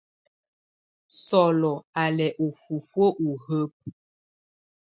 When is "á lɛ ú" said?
2.01-2.47